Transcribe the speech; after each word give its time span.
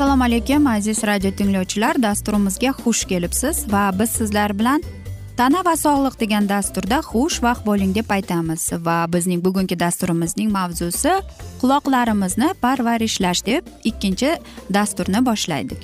assalomu 0.00 0.24
alaykum 0.24 0.66
aziz 0.66 1.04
radio 1.04 1.30
tinglovchilar. 1.30 2.02
Dasturimizga 2.02 2.70
xush 2.82 3.04
kelibsiz 3.04 3.72
va 3.72 3.90
biz 3.98 4.10
sizlar 4.10 4.54
bilan 4.58 4.82
tana 5.36 5.60
va 5.64 5.74
sog'liq 5.76 6.14
degan 6.20 6.48
dasturda 6.48 7.02
xushvaqt 7.10 7.66
bo'ling 7.66 7.92
deb 7.94 8.08
aytamiz. 8.16 8.62
Va 8.86 9.04
bizning 9.12 9.44
bugungi 9.44 9.76
dasturimizning 9.80 10.48
mavzusi 10.56 11.12
quloqlarimizni 11.60 12.48
parvarishlash 12.62 13.44
deb 13.46 13.68
ikkinchi 13.84 14.30
dasturni 14.76 15.20
boshlaydik 15.26 15.82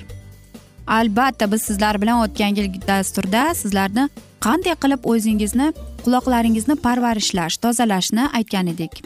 albatta 0.86 1.52
biz 1.52 1.62
sizlar 1.62 2.00
bilan 2.02 2.22
o'tgan 2.24 2.56
yilgi 2.56 2.80
dasturda 2.86 3.42
sizlarni 3.54 4.08
qanday 4.46 4.80
qilib 4.82 5.10
o'zingizni 5.12 5.68
quloqlaringizni 6.04 6.76
parvarishlash 6.86 7.56
tozalashni 7.64 8.30
aytgan 8.38 8.66
edik. 8.74 9.02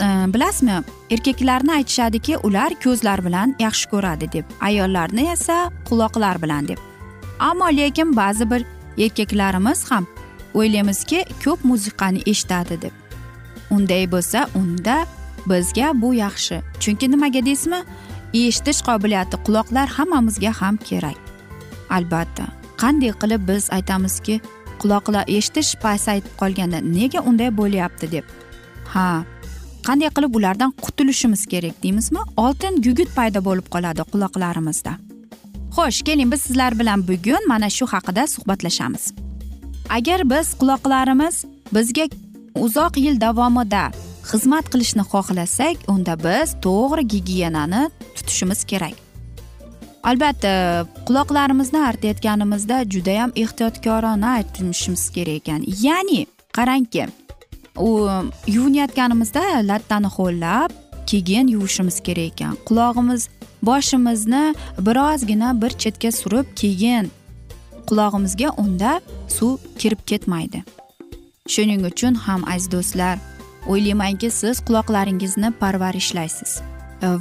Э, 0.00 0.34
bilasizmi 0.34 0.82
erkaklarni 1.10 1.72
aytishadiki 1.72 2.36
ular 2.36 2.72
ko'zlar 2.84 3.24
bilan 3.24 3.54
yaxshi 3.60 3.90
ko'radi 3.90 4.32
deb 4.32 4.44
ayollarni 4.60 5.30
esa 5.32 5.70
quloqlar 5.88 6.42
bilan 6.42 6.68
deb. 6.68 6.78
Ammo 7.38 7.68
lekin 7.76 8.16
ba'zi 8.16 8.50
bir 8.50 8.64
erkaklarimiz 8.98 9.90
ham 9.90 10.06
o'ylaymizki 10.54 11.24
ko'p 11.44 11.64
musiqani 11.64 12.22
eshitadi 12.26 12.82
deb. 12.82 12.94
Unday 13.70 14.10
bo'lsa 14.12 14.48
unda 14.54 15.06
bizga 15.46 15.92
bu 16.02 16.14
yaxshi. 16.14 16.62
Chunki 16.80 17.10
nimaga 17.10 17.44
deysizmi 17.46 17.80
eshitish 18.34 18.80
qobiliyati 18.88 19.36
quloqlar 19.46 19.88
hammamizga 19.96 20.52
ham 20.60 20.76
kerak. 20.76 21.18
Albatta 21.90 22.46
qanday 22.82 23.12
qilib 23.22 23.42
biz 23.48 23.68
aytamizki 23.76 24.40
quloqlar 24.80 25.24
eshitish 25.36 25.76
pasayib 25.84 26.24
qolganda 26.40 26.78
nega 26.96 27.20
unday 27.28 27.50
bo'lyapti 27.60 28.12
deb. 28.12 28.24
Ha 28.94 29.24
qanday 29.86 30.10
qilib 30.16 30.34
ulardan 30.38 30.70
qutulishimiz 30.84 31.46
kerak 31.52 31.76
deymizmi? 31.82 32.20
Oltin 32.36 32.82
gugurt 32.84 33.12
paydo 33.18 33.40
bo'lib 33.48 33.66
qoladi 33.74 34.02
quloqlarimizda. 34.12 34.92
Xo'sh 35.76 36.00
keling 36.06 36.32
biz 36.32 36.40
sizlar 36.46 36.78
bilan 36.80 37.08
bugun 37.08 37.48
mana 37.48 37.70
shu 37.70 37.86
haqida 37.94 38.26
suhbatlashamiz. 38.34 39.04
Agar 39.96 40.20
biz 40.30 40.54
quloqlarimiz 40.60 41.44
bizga 41.74 42.04
uzoq 42.64 42.98
yil 43.04 43.20
davomida 43.20 43.84
xizmat 44.30 44.66
qilishni 44.72 45.04
xohlasak 45.12 45.76
unda 45.92 46.14
biz 46.26 46.48
to'g'ri 46.66 47.04
gigiyenani 47.12 47.82
tutishimiz 48.16 48.60
kerak. 48.70 48.94
Albatta 50.10 50.52
quloqlarimizni 51.06 51.80
artayotganimizda 51.90 52.76
judayam 52.94 53.30
ehtiyotkorona 53.42 54.30
aytishimiz 54.38 55.04
kerak 55.16 55.36
ekan. 55.40 55.60
Ya'ni 55.86 56.20
qarangki 56.56 57.06
u 57.78 58.08
yuvinayotganimizda 58.46 59.42
lattani 59.68 60.06
ho'llab 60.06 60.70
keyin 61.06 61.46
yuvishimiz 61.48 62.00
kerak 62.00 62.32
ekan. 62.32 62.54
Qulog'imiz 62.68 63.28
boshimizni 63.62 64.54
birozgina 64.78 65.62
bir 65.62 65.70
chetga 65.82 66.10
surib 66.12 66.46
keyin 66.56 67.10
qulog'imizga 67.88 68.48
unda 68.62 69.00
suv 69.28 69.58
kirib 69.78 70.02
ketmaydi. 70.06 70.62
Shuning 71.48 71.86
uchun 71.90 72.14
ham 72.14 72.44
aziz 72.54 72.72
do'stlar 72.72 73.18
o'ylaymanki 73.66 74.30
siz 74.30 74.60
quloqlaringizni 74.66 75.50
parvarishlaysiz 75.60 76.60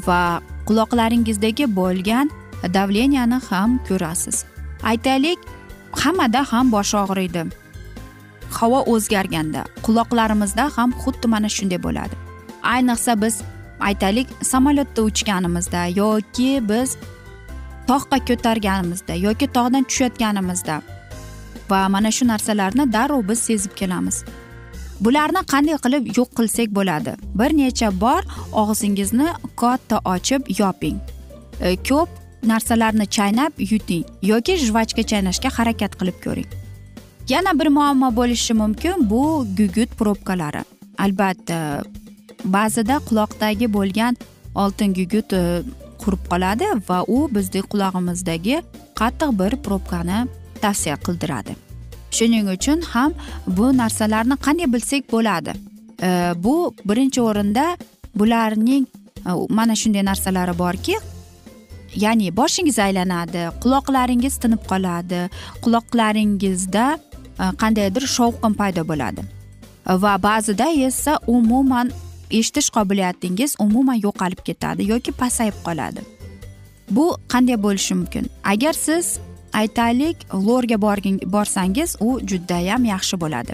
va 0.08 0.42
quloqlaringizdagi 0.68 1.66
bo'lgan 1.76 2.30
davleniyani 2.74 3.40
ham 3.50 3.80
ko'rasiz. 3.88 4.46
Aytaylik 4.84 5.40
hammada 5.92 6.42
ham 6.52 6.72
bosh 6.72 6.94
og'riydi. 7.04 7.61
Havo 8.58 8.80
o'zgarganda 8.94 9.62
quloqlarimizda 9.86 10.66
ham 10.76 10.90
xuddi 11.02 11.28
mana 11.34 11.50
shunday 11.58 11.80
bo'ladi. 11.88 12.16
Ayniqsa 12.74 13.22
biz 13.24 13.36
aytaylik 13.88 14.28
samolyotda 14.52 15.02
uchganimizda 15.10 15.82
yoki 16.02 16.52
biz 16.70 16.90
tog'qa 17.90 18.18
ko'targanimizda 18.30 19.14
yoki 19.28 19.48
tog'dan 19.58 19.84
tushayotganimizda 19.90 20.76
va 21.72 21.82
mana 21.96 22.12
shu 22.18 22.28
narsalarni 22.34 22.94
darrov 22.94 23.28
biz 23.30 23.40
sezib 23.50 23.74
kelamiz. 23.82 24.24
Bularni 25.06 25.42
qanday 25.54 25.78
qilib 25.86 26.10
yo'q 26.18 26.30
qilsak 26.38 26.74
bo'ladi? 26.78 27.14
Bir 27.40 27.52
necha 27.62 27.90
bor 28.04 28.22
og'zingizni 28.62 29.28
katta 29.62 29.98
ochib 30.16 30.42
yoping. 30.60 30.98
E, 31.68 31.76
ko'p 31.90 32.10
narsalarni 32.52 33.06
chaynab 33.18 33.52
yuting 33.72 34.04
yoki 34.32 34.58
jvachka 34.66 35.04
chaynashga 35.12 35.50
harakat 35.58 35.98
qilib 36.00 36.18
ko'ring. 36.26 36.50
Yana 37.32 37.60
bir 37.60 37.68
muammo 37.68 38.10
bo'lishi 38.16 38.54
mumkin 38.54 39.10
bu 39.10 39.24
gugut 39.58 39.90
probkalari. 40.00 40.64
Albatta 40.98 41.58
ba'zida 42.56 42.96
quloqdagi 43.08 43.68
bo'lgan 43.74 44.18
oltin 44.64 44.94
gugut 45.00 45.34
e, 45.34 45.42
qurib 46.02 46.24
qoladi 46.32 46.68
va 46.90 46.98
u 47.16 47.18
bizni 47.36 47.62
qulog'imizdagi 47.72 48.56
qattiq 49.00 49.30
bir 49.42 49.52
probkani 49.66 50.18
tavsiya 50.64 50.96
qildiradi. 51.06 51.56
Shuning 52.18 52.50
uchun 52.56 52.82
ham 52.94 53.12
bu 53.58 53.66
narsalarni 53.82 54.36
qanday 54.46 54.68
bilsak 54.74 55.04
bo'ladi? 55.16 55.54
E, 56.08 56.10
bu 56.44 56.56
birinchi 56.90 57.22
o'rinda 57.30 57.66
bularning 58.20 58.86
e, 59.30 59.32
mana 59.58 59.76
shunday 59.82 60.04
narsalari 60.12 60.58
borki 60.64 60.96
ya'ni 62.04 62.28
boshingiz 62.40 62.78
aylanadi 62.88 63.42
quloqlaringiz 63.64 64.36
tinib 64.44 64.62
qoladi 64.72 65.22
quloqlaringizda 65.64 66.86
Э, 67.40 67.52
qandaydir 67.62 68.06
shovqin 68.18 68.54
paydo 68.60 68.84
bo'ladi. 68.88 69.22
Va 70.04 70.14
ba'zida 70.24 70.68
esa 70.88 71.18
umuman 71.28 71.92
eshitish 72.40 72.70
qobiliyatingiz 72.76 73.56
umuman 73.66 73.98
yo'qolib 74.06 74.42
ketadi 74.48 74.88
yoki 74.92 75.12
pasayib 75.12 75.58
qoladi. 75.66 76.02
Bu 76.96 77.06
qanday 77.34 77.58
bo'lishi 77.66 77.94
mumkin? 78.00 78.26
Agar 78.44 78.74
siz 78.74 79.20
aytaylik 79.54 80.18
lorga 80.48 80.78
borsangiz 81.36 81.96
u 82.00 82.20
judayam 82.30 82.86
yaxshi 82.94 83.22
bo'ladi. 83.24 83.54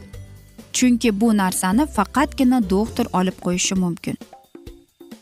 Chunki 0.74 1.10
bu 1.22 1.38
narsani 1.38 1.86
faqatgina 1.98 2.60
doktor 2.70 3.06
olib 3.14 3.38
qo'yishi 3.46 3.76
mumkin. 3.84 4.16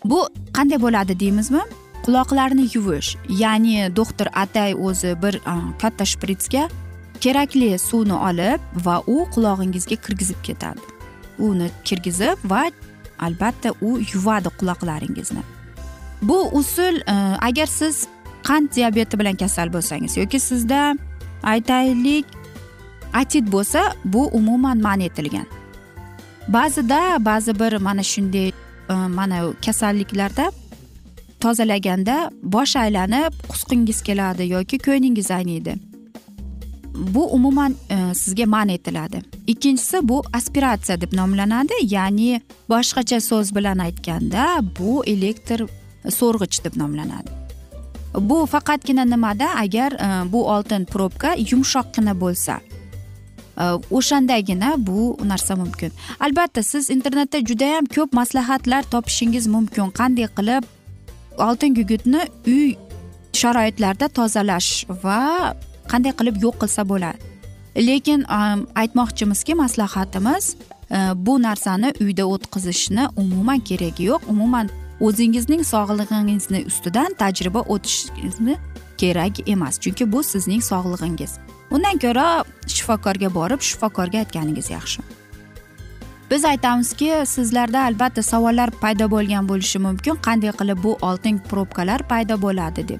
Bu 0.05 0.19
qanday 0.55 0.79
bo'ladi 0.85 1.19
deymizmi? 1.19 1.63
Quloqlarni 2.05 2.65
yuvish 2.73 3.09
ya'ni 3.41 3.95
doktor 3.95 4.27
atay 4.33 4.71
o'zi 4.87 5.11
bir 5.23 5.35
e, 5.35 5.53
katta 5.81 6.05
shpritsga 6.05 6.69
kerakli 7.25 7.69
suvni 7.79 8.13
olib 8.29 8.61
va 8.85 8.95
u 9.07 9.23
qulog'ingizga 9.33 9.97
kirgizib 10.05 10.39
ketadi. 10.47 10.81
Uni 11.47 11.69
kirgizib 11.87 12.43
va 12.51 12.65
albatta 13.27 13.71
u 13.81 13.97
yuvadi 14.13 14.49
quloqlaringizni. 14.59 15.43
Bu 16.21 16.37
usul 16.59 16.95
e, 16.95 17.15
agar 17.47 17.65
siz 17.65 18.07
qand 18.47 18.69
diabeti 18.75 19.19
bilan 19.19 19.35
kasal 19.41 19.73
bo'lsangiz 19.73 20.17
yoki 20.17 20.39
sizda 20.39 20.81
aytaylik 21.43 22.25
atit 23.13 23.51
bo'lsa 23.55 23.81
bu 24.05 24.27
umuman 24.39 24.77
man 24.87 24.99
etilgan. 24.99 25.47
Ba'zida 26.47 27.25
ba'zi 27.25 27.59
bir 27.59 27.73
mana 27.87 28.03
shunday 28.03 28.47
e, 28.89 28.93
mana 28.93 29.41
kasalliklarda 29.65 30.51
tozalaganda 31.39 32.29
bosh 32.43 32.75
aylanib 32.75 33.33
qusqingiz 33.51 34.01
keladi 34.07 34.49
yoki 34.55 34.77
ko'nglingiz 34.77 35.31
ayniydi. 35.31 35.75
Bu 36.97 37.25
umuman 37.27 37.75
e, 37.89 38.13
sizga 38.13 38.45
man 38.45 38.69
etiladi. 38.69 39.21
Ikkinchisi 39.47 40.07
bu 40.07 40.23
aspiratsiya 40.33 41.01
deb 41.01 41.13
nomlanadi 41.13 41.73
ya'ni 41.81 42.41
boshqacha 42.69 43.21
so'z 43.21 43.55
bilan 43.55 43.77
aytganda 43.77 44.45
bu 44.79 45.05
elektr 45.05 45.65
so'rg'ich 46.09 46.63
deb 46.65 46.77
nomlanadi. 46.77 47.29
Bu 48.19 48.45
faqatgina 48.45 49.05
nimada? 49.05 49.47
Agar 49.57 49.91
e, 49.91 50.31
bu 50.31 50.47
oltin 50.47 50.85
probka 50.85 51.35
yumshoqqina 51.51 52.19
bo'lsa 52.21 52.59
e, 53.57 53.63
o'shandagina 53.91 54.75
bu 54.77 55.17
narsa 55.23 55.55
mumkin. 55.55 55.91
Albatta 56.19 56.63
siz 56.63 56.89
internetda 56.89 57.39
judayam 57.39 57.85
ko'p 57.85 58.13
maslahatlar 58.13 58.83
topishingiz 58.83 59.47
mumkin. 59.47 59.91
Qanday 59.99 60.27
qilib 60.37 60.63
oltin 61.37 61.75
gugutni 61.75 62.21
uy 62.47 62.75
sharoitlarida 63.33 64.07
tozalash 64.07 64.85
va 65.03 65.55
qanday 65.91 66.13
qilib 66.19 66.37
yo'q 66.45 66.55
qilsa 66.61 66.81
bo'ladi. 66.91 67.17
Lekin 67.89 68.23
aytmoqchimizki 68.81 69.55
maslahatimiz 69.55 70.55
e, 70.91 70.97
bu 71.15 71.41
narsani 71.41 71.93
uyda 72.01 72.25
o'tkazishni 72.33 73.07
umuman 73.17 73.59
keragi 73.59 74.03
yo'q. 74.11 74.21
Umuman 74.27 74.69
o'zingizning 74.99 75.63
sog'lig'ingizni 75.63 76.65
ustidan 76.67 77.13
tajriba 77.19 77.61
o'tishingizni 77.61 78.55
kerak 78.97 79.49
emas. 79.49 79.79
Chunki 79.79 80.11
bu 80.11 80.23
sizning 80.23 80.63
sog'lig'ingiz. 80.71 81.31
Undan 81.71 81.97
ko'ra 81.99 82.43
shifokorga 82.67 83.33
borib 83.33 83.61
shifokorga 83.61 84.17
aytganingiz 84.23 84.69
yaxshi. 84.69 85.01
Biz 86.31 86.45
aytamizki 86.45 87.23
sizlarda 87.25 87.83
albatta 87.83 88.23
savollar 88.23 88.71
paydo 88.71 89.11
bo'lgan 89.11 89.47
bo'lishi 89.49 89.79
mumkin. 89.79 90.15
Qanday 90.27 90.51
qilib 90.59 90.83
bu 90.83 90.97
oltin 91.01 91.37
probkalar 91.49 92.07
paydo 92.07 92.41
bo'ladi 92.41 92.87
deb. 92.87 92.99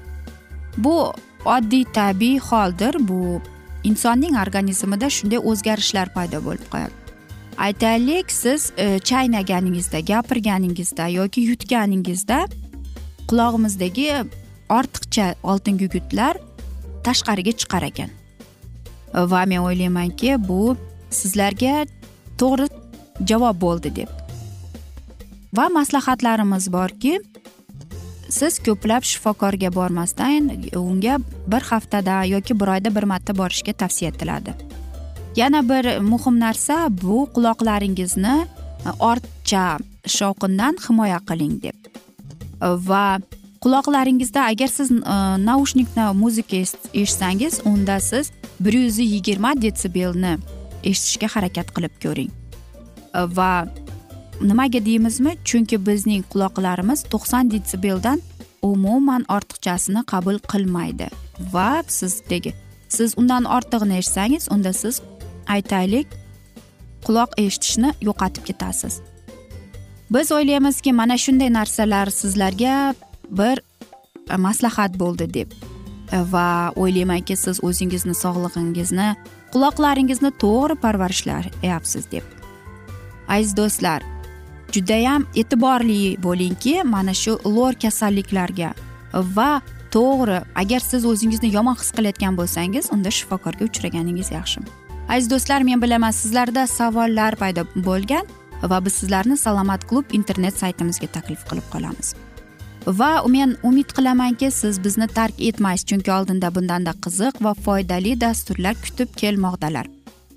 Bu 0.76 1.12
oddiy 1.54 1.84
tabiiy 1.98 2.38
holdir. 2.50 3.00
Bu 3.08 3.40
insonning 3.84 4.38
organizmida 4.44 5.10
shunday 5.16 5.42
o'zgarishlar 5.50 6.14
paydo 6.14 6.44
bo'lib 6.46 6.70
qoladi 6.72 7.06
aytaylik 7.56 8.32
siz 8.32 8.72
e, 8.76 8.98
chaynaganingizda 8.98 10.00
gapirganingizda 10.00 11.08
yoki 11.08 11.40
yutganingizda 11.40 12.46
qulog'imizdagi 13.28 14.08
ortiqcha 14.68 15.34
oltin 15.42 15.78
gugutlar 15.78 16.36
tashqariga 17.04 17.52
chiqar 17.60 17.82
ekan. 17.82 18.10
Va 19.14 19.44
men 19.46 19.62
o'ylaymanki 19.62 20.36
bu 20.48 20.76
sizlarga 21.10 21.86
to'g'ri 22.40 22.68
javob 23.30 23.60
bo'ldi 23.60 23.94
deb. 23.96 24.10
Va 25.56 25.68
maslahatlarimiz 25.78 26.72
borki 26.72 27.20
siz 28.36 28.58
ko'plab 28.66 29.04
shifokorga 29.10 29.70
bormasdan 29.74 30.50
unga 30.76 31.16
bir 31.52 31.62
haftada 31.70 32.24
yoki 32.24 32.60
bir 32.60 32.68
oyda 32.74 32.94
bir 32.96 33.04
marta 33.12 33.38
borishga 33.38 33.72
tavsiya 33.72 34.10
etiladi. 34.10 34.54
Yana 35.36 35.62
bir 35.70 35.98
muhim 36.00 36.40
narsa 36.40 36.76
bu 37.02 37.28
quloqlaringizni 37.34 38.36
ortcha 39.10 39.64
shovqindan 40.18 40.78
himoya 40.88 41.20
qiling 41.28 41.56
deb. 41.62 41.78
Va 42.60 43.18
quloqlaringizda 43.64 44.40
agar 44.52 44.68
siz 44.68 44.90
e, 44.90 45.16
naushnikda 45.48 46.12
muzika 46.12 46.56
eshitsangiz 46.94 47.60
unda 47.64 48.00
siz 48.00 48.30
bir 48.60 48.72
yuz 48.72 48.98
yigirma 48.98 49.52
detsibelni 49.62 50.36
eshitishga 50.84 51.28
harakat 51.34 51.74
qilib 51.76 51.94
ko'ring. 52.04 52.30
Va 53.38 53.66
nimaga 54.40 54.80
deymizmi? 54.84 55.36
Chunki 55.44 55.76
bizning 55.86 56.24
quloqlarimiz 56.32 57.04
to'qson 57.12 57.50
detsibeldan 57.50 58.20
umuman 58.62 59.24
ortiqchasini 59.28 60.04
qabul 60.12 60.38
qilmaydi. 60.52 61.08
Va 61.52 61.82
sizdagi 61.88 62.54
siz 62.88 63.14
undan 63.18 63.44
ortig'ini 63.44 63.98
eshitsangiz 64.00 64.48
unda 64.50 64.72
siz 64.72 65.00
aytaylik 65.48 66.08
quloq 67.06 67.36
eshitishni 67.38 67.92
yo'qotib 68.08 68.44
ketasiz. 68.48 69.00
Biz 70.10 70.32
o'ylaymizki 70.32 70.92
mana 70.92 71.18
shunday 71.18 71.50
narsalar 71.52 72.10
sizlarga 72.10 72.94
bir 73.30 73.62
e, 74.30 74.36
maslahat 74.36 74.98
bo'ldi 74.98 75.26
deb. 75.34 75.52
E, 76.12 76.18
va 76.32 76.72
o'ylaymanki 76.76 77.36
siz 77.36 77.62
o'zingizni 77.62 78.14
sog'lig'ingizni 78.14 79.08
quloqlaringizni 79.54 80.30
to'g'ri 80.42 80.74
parvarishlayapsiz 80.84 82.10
deb. 82.10 82.24
Aziz 83.28 83.56
do'stlar 83.56 84.02
judayam 84.76 85.26
e'tiborli 85.42 86.00
bo'lingki 86.26 86.74
mana 86.94 87.14
shu 87.22 87.38
lor 87.56 87.72
kasalliklarga 87.84 88.70
va 89.36 89.50
to'g'ri 89.96 90.40
agar 90.62 90.80
siz 90.90 91.04
o'zingizni 91.12 91.48
yomon 91.56 91.76
his 91.80 91.90
qilayotgan 91.96 92.34
bo'lsangiz 92.40 92.90
unda 92.94 93.10
shifokorga 93.18 93.64
uchraganingiz 93.70 94.30
yaxshi. 94.38 94.60
Aziz 95.08 95.30
do'stlar 95.30 95.60
men 95.68 95.82
bilaman 95.82 96.14
sizlarda 96.20 96.66
savollar 96.66 97.32
paydo 97.42 97.62
bo'lgan 97.88 98.24
va 98.70 98.84
biz 98.84 98.94
sizlarni 99.00 99.36
salomat 99.36 99.88
klub 99.88 100.14
internet 100.18 100.58
saytimizga 100.62 101.08
taklif 101.16 101.44
qilib 101.50 101.66
qolamiz. 101.74 102.14
Va 102.86 103.12
men 103.36 103.56
umid 103.62 103.92
qilamanki 103.96 104.50
siz 104.50 104.84
bizni 104.84 105.08
tark 105.18 105.40
etmaysiz 105.48 105.86
chunki 105.90 106.12
oldinda 106.18 106.54
bundanda 106.54 106.92
qiziq 107.04 107.34
va 107.46 107.52
foydali 107.64 108.20
dasturlar 108.20 108.74
kutib 108.84 109.08
kelmoqdalar. 109.22 109.86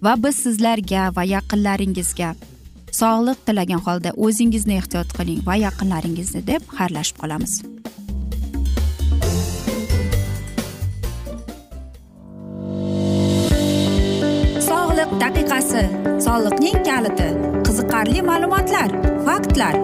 Va 0.05 0.13
biz 0.23 0.35
sizlarga 0.45 1.09
va 1.15 1.23
yaqinlaringizga 1.35 2.29
sog'liq 2.91 3.39
tilagan 3.47 3.81
holda 3.87 4.11
o'zingizni 4.25 4.77
ehtiyot 4.81 5.13
qiling 5.17 5.41
va 5.47 5.55
yaqinlaringizni 5.65 6.41
deb 6.47 6.61
xayrlashib 6.77 7.17
qolamiz. 7.21 7.53
Sog'liq 14.69 15.11
daqiqasi 15.23 15.83
soliqning 16.25 16.79
kaliti 16.89 17.29
qiziqarli 17.67 18.21
ma'lumotlar 18.31 18.89
faktlar. 19.27 19.75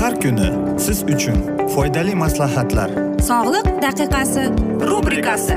Har 0.00 0.14
kuni 0.22 0.48
siz 0.84 0.98
uchun 1.14 1.38
foydali 1.74 2.14
maslahatlar. 2.24 2.90
Sog'liq 3.30 3.66
daqiqasi 3.86 4.44
rubrikasi 4.90 5.56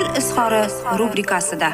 izhori 0.41 0.97
rubrikasida. 0.99 1.73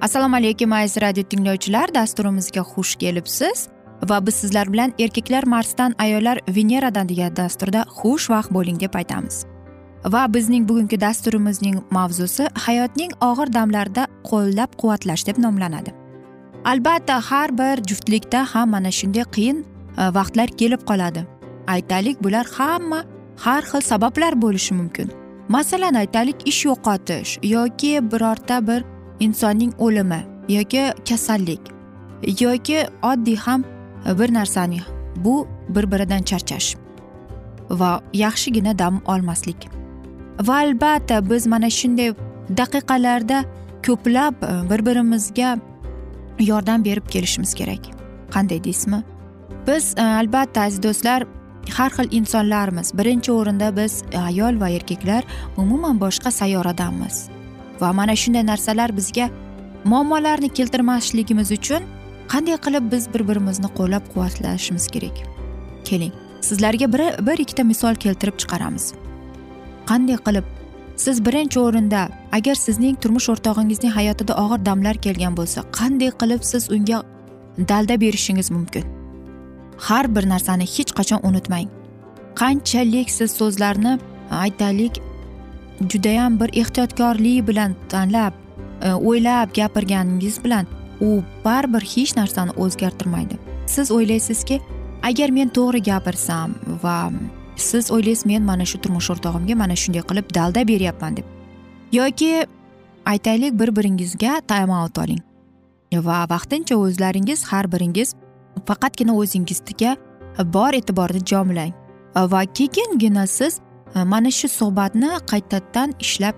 Assalomu 0.00 0.36
alaykum 0.36 0.72
aziz 0.72 1.02
radio 1.02 1.22
tinglovchilar. 1.22 1.94
Dasturimizga 1.94 2.60
xush 2.60 2.96
kelibsiz. 2.96 3.68
Va 4.08 4.26
biz 4.26 4.34
sizlar 4.34 4.72
bilan 4.72 4.92
erkaklar 4.98 5.44
marsdan 5.44 5.94
ayollar 5.98 6.38
veneradan 6.48 7.08
degan 7.08 7.36
dasturda 7.36 7.84
xushvaqt 7.98 8.50
bo'ling 8.50 8.80
deb 8.80 8.94
aytamiz. 8.94 9.44
Va 10.04 10.34
bizning 10.34 10.68
bugungi 10.68 11.00
dasturimizning 11.00 11.76
mavzusi 11.90 12.48
hayotning 12.54 13.12
og'ir 13.20 13.52
damlarida 13.52 14.06
qo'llab 14.24 14.70
quvvatlash 14.80 15.26
deb 15.26 15.38
nomlanadi. 15.38 15.94
Albatta 16.64 17.20
har 17.30 17.58
bir 17.58 17.84
juftlikda 17.88 18.46
ham 18.54 18.70
mana 18.70 18.90
shunday 18.90 19.24
qiyin 19.36 19.64
e, 19.98 20.14
vaqtlar 20.14 20.48
kelib 20.48 20.82
qoladi. 20.90 21.31
Aytaylik 21.66 22.24
bular 22.24 22.46
hamma 22.58 23.04
har 23.36 23.62
xil 23.62 23.80
sabablar 23.80 24.42
bo'lishi 24.42 24.74
mumkin. 24.74 25.10
Masalan 25.48 25.94
aytaylik 25.94 26.36
ish 26.46 26.64
yo'qotish 26.64 27.38
yoki 27.42 28.12
birorta 28.12 28.66
bir 28.66 28.84
insonning 29.20 29.72
o'limi 29.78 30.20
yoki 30.48 30.92
kasallik 31.08 31.60
yoki 32.40 32.86
oddiy 33.02 33.36
ham 33.36 33.64
bir 34.18 34.34
narsani 34.34 34.80
bu 35.16 35.48
bir 35.68 35.90
biridan 35.92 36.22
charchash 36.22 36.76
va 37.70 38.00
yaxshigina 38.12 38.78
dam 38.78 39.00
olmaslik. 39.06 39.68
Va 40.40 40.56
albatta 40.56 41.30
biz 41.30 41.46
mana 41.46 41.70
shunday 41.70 42.14
daqiqalarda 42.56 43.44
ko'plab 43.86 44.34
e, 44.42 44.70
bir 44.70 44.86
birimizga 44.86 45.58
yordam 46.40 46.84
berib 46.84 47.06
kelishimiz 47.06 47.54
kerak. 47.54 47.80
Qanday 48.30 48.64
deysizmi? 48.64 49.02
Biz 49.66 49.94
e, 49.98 50.02
albatta 50.02 50.60
aziz 50.60 50.82
do'stlar 50.82 51.26
har 51.70 51.90
xil 51.90 52.08
insonlarmiz. 52.18 52.92
Birinchi 52.98 53.32
o'rinda 53.32 53.76
biz 53.76 54.02
e, 54.12 54.18
ayol 54.18 54.60
va 54.60 54.68
erkaklar 54.68 55.24
umuman 55.56 56.00
boshqa 56.00 56.30
sayyoradamiz 56.30 57.28
va 57.80 57.92
mana 57.92 58.16
shunday 58.16 58.46
narsalar 58.46 58.96
bizga 58.96 59.30
muammolarni 59.84 60.48
keltirmasligimiz 60.48 61.52
uchun 61.58 61.82
qanday 62.32 62.56
qilib 62.64 62.92
biz 62.92 63.08
bir 63.14 63.28
birimizni 63.28 63.68
qo'llab 63.78 64.04
quvvatlashimiz 64.12 64.86
kerak? 64.94 65.16
Keling 65.84 66.12
sizlarga 66.40 66.92
bir 66.92 67.26
bir 67.26 67.38
ikkita 67.44 67.64
misol 67.64 67.94
keltirib 67.94 68.36
chiqaramiz. 68.42 68.92
Qanday 69.90 70.18
qilib 70.26 70.44
siz 70.96 71.24
birinchi 71.26 71.60
o'rinda 71.60 72.08
agar 72.32 72.54
sizning 72.54 72.96
turmush 73.02 73.28
o'rtog'ingizning 73.32 73.92
hayotida 73.98 74.34
og'ir 74.44 74.66
damlar 74.66 74.96
kelgan 75.06 75.36
bo'lsa 75.36 75.64
qanday 75.78 76.10
qilib 76.20 76.42
siz 76.52 76.70
unga 76.76 77.02
dalda 77.70 78.00
berishingiz 78.00 78.50
mumkin? 78.50 79.01
Har 79.88 80.06
bir 80.14 80.28
narsani 80.28 80.66
hech 80.74 80.92
qachon 80.98 81.20
unutmang. 81.28 81.68
Qanchalik 82.40 83.10
siz 83.10 83.30
so'zlarni 83.38 83.98
aytaylik 84.30 85.00
judayam 85.90 86.38
bir 86.40 86.50
ehtiyotkorlik 86.60 87.46
bilan 87.48 87.74
tanlab 87.88 88.32
e, 88.82 88.92
o'ylab 88.92 89.54
gapirganingiz 89.54 90.38
bilan 90.44 90.66
u 91.00 91.22
baribir 91.44 91.84
hech 91.94 92.16
narsani 92.16 92.52
o'zgartirmaydi. 92.62 93.38
Siz 93.66 93.90
o'ylaysizki 93.90 94.60
agar 95.02 95.30
men 95.30 95.48
to'g'ri 95.48 95.82
gapirsam 95.90 96.54
va 96.82 97.10
siz 97.56 97.90
o'ylaysiz 97.90 98.26
men 98.26 98.42
mana 98.42 98.64
shu 98.64 98.80
turmush 98.80 99.10
o'rtog'imga 99.14 99.54
mana 99.62 99.76
shunday 99.82 100.02
qilib 100.10 100.34
dalda 100.34 100.68
beryapman 100.68 101.16
deb. 101.16 101.26
Yoki 101.92 102.46
aytaylik 103.06 103.58
bir 103.60 103.76
biringizga 103.76 104.40
time 104.46 104.72
out 104.72 104.98
oling. 104.98 105.22
Va 105.92 106.24
vaqtincha 106.30 106.76
o'zlaringiz 106.76 107.44
har 107.44 107.72
biringiz 107.72 108.14
faqatgina 108.66 109.12
o'zingizga 109.16 109.96
bor 110.38 110.72
e'tiborni 110.72 111.20
jamlang. 111.26 111.72
Va 112.16 112.44
keyingina 112.44 113.26
siz 113.26 113.60
e, 113.94 114.04
mana 114.04 114.30
shu 114.30 114.48
suhbatni 114.48 115.10
qaytadan 115.30 115.94
ishlab 116.00 116.34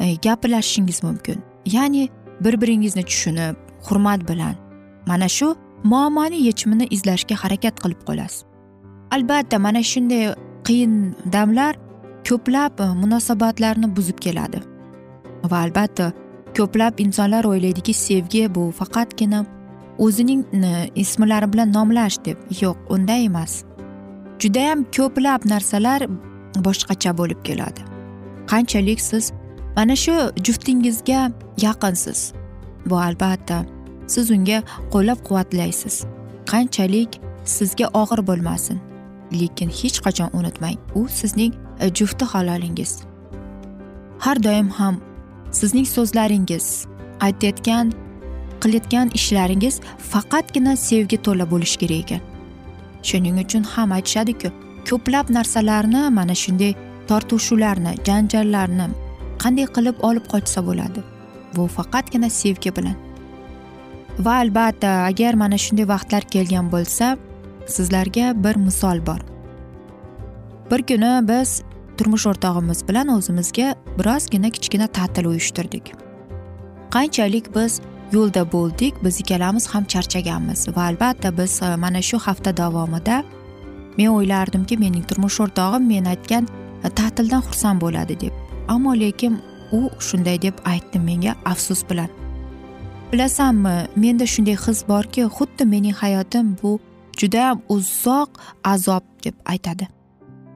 e, 0.00 0.14
gaplashishingiz 0.14 1.02
mumkin. 1.02 1.42
Ya'ni 1.66 2.08
bir 2.40 2.60
biringizni 2.60 3.02
tushunib 3.02 3.56
hurmat 3.88 4.28
bilan 4.28 4.54
mana 5.06 5.28
shu 5.28 5.56
muammoni 5.84 6.42
yechimini 6.42 6.86
izlashga 6.90 7.34
harakat 7.42 7.80
qilib 7.82 8.00
qolasiz. 8.08 8.44
Albatta 9.10 9.58
mana 9.58 9.82
shunday 9.82 10.34
qiyin 10.64 11.14
damlar 11.32 11.76
ko'plab 12.28 12.80
e, 12.80 12.86
munosabatlarni 13.02 13.96
buzib 13.96 14.18
keladi. 14.18 14.62
Va 15.50 15.58
albatta 15.66 16.12
ko'plab 16.56 16.94
insonlar 17.04 17.44
o'ylaydiki 17.44 17.94
sevgi 17.94 18.54
bu 18.54 18.70
faqatgina 18.78 19.44
o'zining 19.98 20.44
e, 20.64 20.90
ismlari 20.94 21.52
bilan 21.52 21.72
nomlash 21.72 22.24
deb. 22.24 22.36
Yo'q 22.60 22.76
unday 22.88 23.24
emas. 23.24 23.64
Judayam 24.38 24.84
ko'plab 24.96 25.46
narsalar 25.52 26.06
boshqacha 26.66 27.16
bo'lib 27.18 27.40
keladi. 27.44 27.80
Qanchalik 28.50 29.00
siz 29.00 29.32
mana 29.76 29.96
shu 29.96 30.14
juftingizga 30.46 31.32
yaqinsiz? 31.62 32.32
Bu 32.86 32.96
albatta 32.98 33.64
siz 34.06 34.30
unga 34.30 34.62
qo'llab 34.92 35.18
quvvatlaysiz 35.26 35.96
qanchalik 36.50 37.20
sizga 37.44 37.86
og'ir 38.00 38.20
bo'lmasin. 38.28 38.78
Lekin 39.40 39.70
hech 39.80 39.98
qachon 40.04 40.30
unutmang 40.38 40.78
u 40.94 41.08
sizning 41.08 41.52
e, 41.80 41.86
jufti 41.98 42.24
halolingiz. 42.24 42.92
Har 44.18 44.42
doim 44.42 44.68
ham 44.78 44.94
sizning 45.58 45.86
so'zlaringiz 45.86 46.66
aytayotgan 47.26 47.92
qilayotgan 48.62 49.10
ishlaringiz 49.18 49.80
faqatgina 50.12 50.76
sevgi 50.76 51.18
to'la 51.26 51.50
bo'lishi 51.52 51.78
kerak 51.82 52.00
ekan. 52.04 52.22
Shuning 53.08 53.36
uchun 53.44 53.62
ham 53.72 53.92
aytishadiku 53.98 54.48
ko'plab 54.88 55.26
narsalarni 55.36 56.02
mana 56.18 56.34
shunday 56.42 56.72
tortishuvlarni 57.08 57.92
janjallarni 58.08 58.86
qanday 59.42 59.66
qilib 59.76 59.96
olib 60.08 60.24
qochsa 60.32 60.60
bo'ladi? 60.68 61.00
Bu 61.56 61.66
faqatgina 61.76 62.30
sevgi 62.40 62.70
bilan. 62.76 62.96
Va 64.24 64.34
albatta 64.42 64.90
agar 65.10 65.34
mana 65.42 65.58
shunday 65.64 65.86
vaqtlar 65.94 66.22
kelgan 66.34 66.66
bo'lsa 66.74 67.16
sizlarga 67.74 68.26
bir 68.44 68.56
misol 68.66 69.06
bor. 69.08 69.20
Bir 70.70 70.82
kuni 70.90 71.12
biz 71.28 71.62
turmush 71.98 72.26
o'rtog'imiz 72.30 72.80
bilan 72.88 73.08
o'zimizga 73.16 73.68
birozgina 73.98 74.50
kichkina 74.56 74.86
ta'til 74.86 75.26
uyushtirdik. 75.30 75.92
Qanchalik 76.94 77.54
biz 77.54 77.80
yo'lda 78.12 78.52
bo'ldik. 78.52 78.94
Biz 79.04 79.20
ikkalamiz 79.20 79.66
ham 79.66 79.84
charchaganmiz 79.84 80.68
va 80.76 80.82
albatta 80.82 81.38
biz 81.38 81.62
e, 81.62 81.76
mana 81.76 82.02
shu 82.02 82.18
hafta 82.18 82.56
davomida 82.56 83.24
men 83.98 84.08
o'ylardimki 84.08 84.78
mening 84.78 85.04
turmush 85.08 85.40
o'rtog'im 85.44 85.86
men 85.92 86.04
aytgan 86.04 86.48
e, 86.84 86.88
ta'tildan 86.88 87.42
xursand 87.48 87.80
bo'ladi 87.80 88.20
deb. 88.20 88.32
Ammo 88.68 88.92
lekin 89.00 89.38
u 89.72 89.80
shunday 90.00 90.42
deb 90.42 90.54
aytdi 90.64 90.98
menga 90.98 91.34
afsus 91.44 91.82
bilan. 91.90 92.10
Bilasanmi 93.12 93.76
menda 93.96 94.26
shunday 94.26 94.56
his 94.66 94.88
borki 94.88 95.22
xuddi 95.36 95.64
mening 95.64 95.94
hayotim 96.02 96.56
bu 96.62 96.78
judayam 97.20 97.62
uzoq 97.68 98.30
azob 98.64 99.04
deb 99.24 99.34
aytadi. 99.44 99.88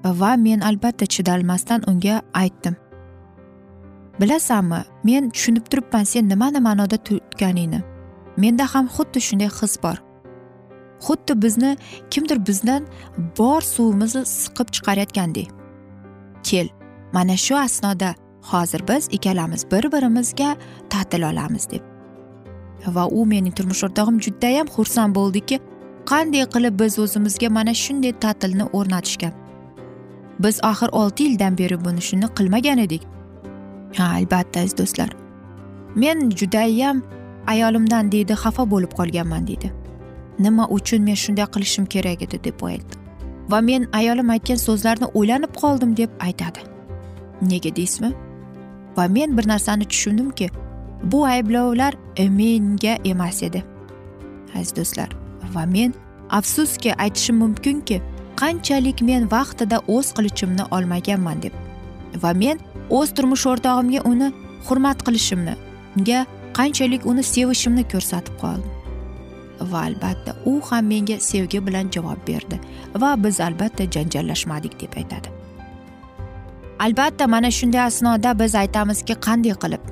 Va 0.04 0.36
men 0.36 0.60
albatta 0.60 1.06
chidalmasdan 1.06 1.80
unga 1.90 2.22
aytdim. 2.34 2.81
Bilasanmi 4.22 4.80
men 5.04 5.30
tushunib 5.30 5.66
turibman 5.70 6.04
sen 6.04 6.28
nimani 6.28 6.60
ma'noda 6.68 6.96
tutganingni 6.96 7.80
menda 8.36 8.66
ham 8.74 8.86
xuddi 8.96 9.20
shunday 9.28 9.50
his 9.60 9.74
bor. 9.82 9.96
Xuddi 11.06 11.42
bizni 11.42 11.76
kimdir 12.10 12.46
bizdan 12.46 12.86
bor 13.38 13.60
suvimizni 13.60 14.22
siqib 14.26 14.68
chiqarayotgandek 14.74 15.48
kel 16.42 16.68
mana 17.12 17.36
shu 17.36 17.56
asnoda 17.56 18.14
hozir 18.42 18.88
biz 18.88 19.08
ikkalamiz 19.10 19.70
bir 19.72 19.92
birimizga 19.92 20.56
ta'til 20.90 21.22
olamiz 21.22 21.70
deb. 21.70 21.82
Va 22.86 23.06
u 23.06 23.26
mening 23.26 23.56
turmush 23.56 23.84
o'rtog'im 23.86 24.20
judayam 24.26 24.66
xursand 24.66 25.14
bo'ldiki 25.14 25.60
qanday 26.10 26.44
qilib 26.54 26.74
biz 26.80 26.98
o'zimizga 26.98 27.48
mana 27.48 27.74
shunday 27.74 28.12
ta'tilni 28.24 28.64
o'rnatishgan. 28.78 29.32
Biz 30.38 30.56
axir 30.62 30.88
olti 30.92 31.22
yildan 31.22 31.58
beri 31.58 31.84
buni 31.84 32.02
shuni 32.08 32.28
qilmagan 32.38 32.78
edik. 32.78 33.02
Ha 33.96 34.14
albatta 34.16 34.60
aziz 34.60 34.78
do'stlar. 34.78 35.10
Men 35.94 36.30
judayam 36.30 37.02
ayolimdan 37.46 38.12
deydi 38.12 38.32
xafa 38.32 38.70
bo'lib 38.70 38.92
qolganman 38.98 39.46
deydi. 39.46 39.72
Nima 40.38 40.68
uchun 40.68 41.02
men 41.02 41.14
shunday 41.14 41.46
qilishim 41.54 41.86
kerak 41.86 42.22
edi 42.22 42.44
deb 42.44 42.62
aytdi 42.72 43.02
va 43.52 43.60
men 43.60 43.86
ayolim 43.92 44.30
aytgan 44.34 44.60
so'zlarni 44.66 45.08
o'ylanib 45.14 45.52
qoldim 45.62 45.96
deb 45.96 46.10
aytadi. 46.20 46.60
Nega 47.42 47.76
deysizmi? 47.76 48.12
Va 48.96 49.08
men 49.08 49.36
bir 49.38 49.48
narsani 49.48 49.84
tushundimki 49.84 50.50
bu 51.02 51.24
ayblovlar 51.26 51.94
menga 52.18 52.94
emas 53.04 53.42
edi 53.42 53.64
aziz 54.54 54.76
do'stlar. 54.76 55.08
Va 55.54 55.66
men 55.66 55.94
afsuski 56.30 56.94
aytishim 56.94 57.36
mumkinki 57.36 58.02
qanchalik 58.36 59.02
men 59.02 59.30
vaqtida 59.30 59.78
o'z 59.88 60.12
qilichimni 60.16 60.64
olmaganman 60.70 61.42
deb. 61.42 61.52
Va 62.22 62.32
men 62.34 62.58
o'z 62.98 63.14
turmush 63.16 63.46
o'rtog'imga 63.52 64.00
uni 64.12 64.28
hurmat 64.68 64.98
qilishimni 65.06 65.54
unga 65.96 66.20
qanchalik 66.58 67.06
uni 67.10 67.22
sevishimni 67.34 67.84
ko'rsatib 67.92 68.34
qoldim. 68.42 68.72
Va 69.72 69.80
albatta 69.88 70.34
u 70.50 70.52
ham 70.68 70.88
menga 70.92 71.16
sevgi 71.30 71.60
bilan 71.66 71.90
javob 71.96 72.20
berdi 72.28 72.58
va 73.04 73.10
biz 73.24 73.40
albatta 73.48 73.84
janjallashmadik 73.96 74.78
deb 74.82 74.92
aytadi. 75.00 75.28
Albatta 76.86 77.26
mana 77.34 77.50
shunday 77.58 77.82
asnoda 77.88 78.38
biz 78.38 78.54
aytamizki 78.62 79.14
qanday 79.26 79.56
qilib 79.64 79.90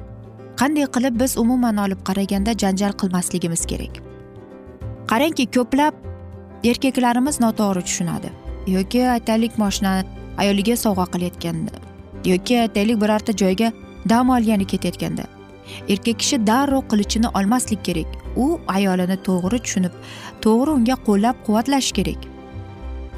qanday 0.60 0.86
qilib 0.94 1.20
biz 1.22 1.38
umuman 1.42 1.76
olib 1.84 2.00
qaraganda 2.08 2.56
janjal 2.62 2.96
qilmasligimiz 3.02 3.66
kerak. 3.72 3.94
Qarangki 5.10 5.46
ko'plab 5.56 5.94
erkaklarimiz 6.70 7.36
noto'g'ri 7.44 7.82
tushunadi. 7.88 8.32
Yoki 8.76 9.06
aytaylik 9.14 9.54
moshinani 9.62 10.04
ayoliga 10.42 10.76
sovg'a 10.84 11.06
qilayotganda 11.14 11.89
yoki 12.24 12.60
aytaylik 12.60 13.00
birorta 13.02 13.32
joyga 13.32 13.72
dam 14.08 14.30
olgani 14.30 14.66
ketayotganda. 14.66 15.24
Erkak 15.88 16.18
kishi 16.18 16.46
darrov 16.46 16.82
qilichini 16.90 17.28
olmaslik 17.38 17.84
kerak. 17.84 18.06
U 18.36 18.60
ayolini 18.68 19.16
to'g'ri 19.28 19.58
tushunib 19.64 19.94
to'g'ri 20.44 20.70
unga 20.78 20.96
qo'llab 21.06 21.36
quvvatlash 21.46 21.92
kerak. 21.92 22.20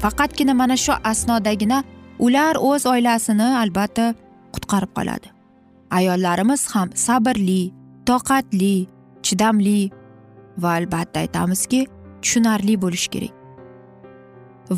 Faqatgina 0.01 0.53
mana 0.53 0.77
shu 0.77 0.93
asnodagina 1.11 1.83
ular 2.19 2.55
o'z 2.69 2.85
oilasini 2.93 3.47
albatta 3.63 4.05
qutqarib 4.53 4.91
qoladi. 4.97 5.27
Ayollarimiz 5.91 6.61
ham 6.73 6.89
sabrli 7.05 7.61
toqatli 8.09 8.87
chidamli 9.25 9.91
va 10.57 10.69
albatta 10.79 11.19
aytamizki 11.23 11.87
tushunarli 12.21 12.75
bo'lishi 12.83 13.09
kerak. 13.15 13.33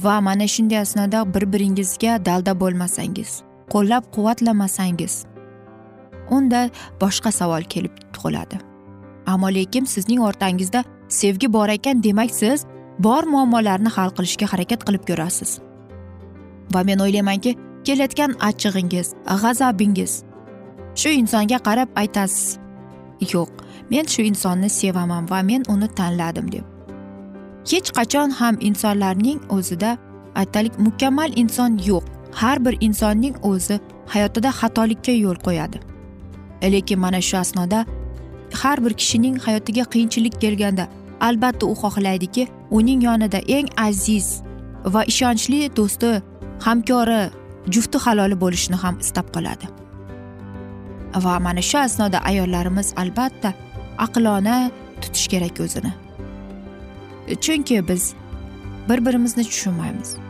Va 0.04 0.22
mana 0.22 0.48
shunday 0.54 0.80
asnoda 0.86 1.20
bir 1.34 1.44
biringizga 1.54 2.26
dalda 2.26 2.60
bo'lmasangiz. 2.62 3.45
Qo'llab 3.74 4.04
quvvatlamasangiz 4.16 5.16
unda 6.38 6.62
boshqa 7.02 7.32
savol 7.40 7.64
kelib 7.74 7.94
tug'iladi 8.16 8.62
ammo 9.34 9.50
lekin 9.58 9.86
sizning 9.94 10.22
o'rtangizda 10.28 10.84
sevgi 11.10 11.54
bor 11.54 11.70
ekan 11.70 12.04
demak 12.04 12.32
siz 12.42 12.66
bor 13.00 13.24
muammolarni 13.24 13.90
hal 13.98 14.10
qilishga 14.18 14.48
harakat 14.52 14.86
qilib 14.88 15.04
ko'rasiz. 15.10 15.60
Va 16.74 16.84
men 16.84 17.00
o'ylaymanki 17.06 17.56
kelayotgan 17.88 18.32
achchig'ingiz 18.50 19.14
g'azabingiz 19.42 20.14
shu 21.02 21.10
insonga 21.22 21.60
qarab 21.68 21.90
aytasiz 22.02 22.58
yo'q 23.34 23.52
men 23.92 24.06
shu 24.14 24.22
insonni 24.32 24.70
sevaman 24.80 25.30
va 25.32 25.42
men 25.50 25.68
uni 25.74 25.88
tanladim 26.00 26.52
deb. 26.56 26.66
Hech 27.72 27.90
qachon 27.98 28.30
ham 28.40 28.56
insonlarning 28.70 29.40
o'zida 29.58 29.98
aytaylik 30.42 30.76
mukammal 30.88 31.32
inson 31.44 31.80
yo'q. 31.90 32.06
Har 32.42 32.58
bir 32.66 32.78
insonning 32.88 33.36
o'zi 33.50 33.80
hayotida 34.14 34.50
xatolikka 34.60 35.14
yo'l 35.26 35.40
qo'yadi. 35.48 35.78
Lekin 36.74 37.00
mana 37.00 37.22
shu 37.22 37.38
asnoda 37.38 37.86
har 38.62 38.78
bir 38.86 38.94
kishining 39.02 39.36
hayotiga 39.46 39.84
qiyinchilik 39.94 40.36
kelganda 40.44 40.88
albatta 41.28 41.66
u 41.66 41.74
xohlaydiki 41.84 42.48
uning 42.78 43.04
yonida 43.04 43.40
eng 43.58 43.70
aziz 43.88 44.28
va 44.94 45.02
ishonchli 45.12 45.60
do'sti 45.78 46.12
hamkori 46.66 47.22
jufti 47.74 47.98
haloli 48.06 48.36
bo'lishni 48.44 48.78
ham 48.84 48.96
istab 49.04 49.28
qoladi. 49.36 49.66
Va 51.26 51.40
mana 51.40 51.62
shu 51.70 51.78
asnoda 51.78 52.20
ayollarimiz 52.32 52.94
albatta 53.02 53.54
aqlona 54.06 54.58
tutish 55.02 55.28
kerak 55.34 55.60
o'zini. 55.66 55.92
Chunki 57.44 57.88
biz 57.88 58.14
bir 58.90 59.06
birimizni 59.06 59.44
tushunmaymiz. 59.44 60.25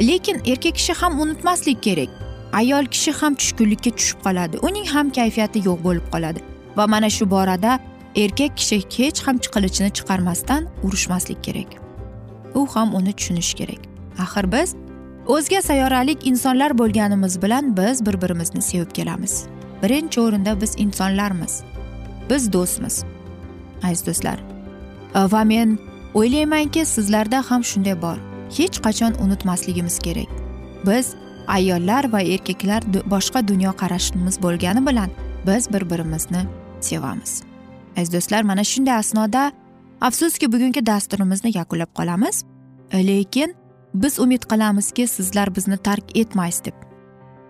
Lekin 0.00 0.42
erkak 0.46 0.74
kishi 0.74 0.92
ham 0.92 1.20
unutmaslik 1.20 1.82
kerak. 1.82 2.08
Ayol 2.52 2.86
kishi 2.86 3.12
ham 3.12 3.34
tushkunlikka 3.34 3.90
tushib 3.90 4.18
qoladi. 4.26 4.58
Uning 4.66 4.86
ham 4.86 5.10
kayfiyati 5.10 5.58
yo'q 5.68 5.78
bo'lib 5.86 6.06
qoladi. 6.12 6.40
Va 6.76 6.86
mana 6.86 7.10
shu 7.10 7.30
borada 7.30 7.78
erkak 8.16 8.56
kishi 8.56 8.78
hech 8.96 9.26
ham 9.26 9.36
qilichini 9.38 9.90
chiqarmasdan 9.96 10.68
urushmaslik 10.82 11.44
kerak. 11.44 11.70
U 12.54 12.66
ham 12.74 12.94
uni 12.94 13.12
tushunishi 13.12 13.54
kerak. 13.60 13.80
Axir 14.18 14.52
biz 14.52 14.74
o'zga 15.26 15.62
sayyoralik 15.62 16.26
insonlar 16.26 16.78
bo'lganimiz 16.78 17.42
bilan 17.42 17.76
biz 17.76 18.06
bir 18.06 18.22
birimizni 18.22 18.62
sevib 18.62 18.90
kelamiz. 18.90 19.44
Birinchi 19.82 20.20
o'rinda 20.20 20.60
biz 20.60 20.72
insonlarmiz. 20.78 21.62
Biz 22.30 22.52
do'stmiz 22.52 23.04
aziz 23.84 24.06
do'stlar. 24.06 24.38
Va 25.14 25.44
men 25.44 25.78
o'ylaymanki 26.14 26.84
sizlarda 26.84 27.42
ham 27.50 27.64
shunday 27.64 28.02
bor. 28.02 28.18
Hech 28.58 28.80
qachon 28.86 29.12
unutmasligimiz 29.24 29.98
kerak. 29.98 30.30
Biz 30.86 31.14
ayollar 31.46 32.12
va 32.12 32.20
erkaklar 32.20 32.82
boshqa 33.06 33.48
dunyoqarashimiz 33.48 34.42
bo'lgani 34.42 34.86
bilan 34.86 35.10
biz 35.46 35.72
bir 35.72 35.90
birimizni 35.90 36.46
sevamiz. 36.80 37.42
Aziz 37.96 38.12
do'stlar 38.12 38.42
mana 38.42 38.64
shunday 38.64 38.94
asnoda 38.94 39.52
afsuski 40.00 40.52
bugungi 40.52 40.86
dasturimizni 40.86 41.50
yakunlab 41.58 41.90
qolamiz. 41.94 42.44
Lekin 42.94 43.54
biz 43.94 44.18
umid 44.18 44.42
qilamizki 44.42 45.06
sizlar 45.06 45.56
bizni 45.56 45.76
tark 45.76 46.16
etmaysiz 46.16 46.64
deb. 46.64 46.74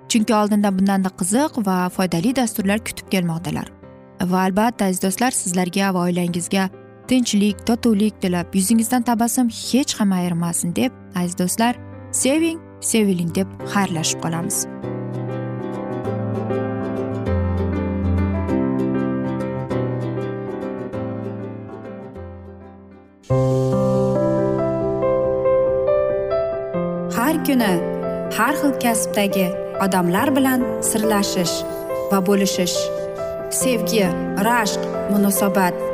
Chunki 0.08 0.34
oldinda 0.34 0.78
bundanda 0.78 1.08
qiziq 1.08 1.66
va 1.66 1.88
foydali 1.88 2.36
dasturlar 2.36 2.78
kutib 2.84 3.08
kelmoqdalar. 3.10 3.68
Va 4.22 4.40
albatta 4.46 4.84
aziz 4.84 5.02
do'stlar 5.02 5.30
sizlarga 5.30 5.94
va 5.94 6.00
oilangizga 6.08 6.68
tinchlik 7.08 7.66
totuvlik 7.66 8.20
tilab 8.22 8.54
yuzingizdan 8.54 9.02
tabassum 9.02 9.48
hech 9.48 9.92
ham 9.98 10.12
ayirmasin 10.12 10.76
deb 10.76 10.92
aziz 11.20 11.38
do'stlar 11.38 11.74
seving 12.12 12.58
seviling 12.80 13.34
deb 13.34 13.48
xayrlashib 13.72 14.20
qolamiz. 14.24 14.66
Har 27.16 27.36
kuni 27.46 27.72
har 28.36 28.54
xil 28.60 28.72
kasbdagi 28.84 29.48
odamlar 29.84 30.28
bilan 30.36 30.60
sirlashish 30.90 31.56
va 32.10 32.18
bo'lishish 32.28 32.76
sevgi 33.62 34.06
rashq 34.48 34.82
munosabat 35.12 35.93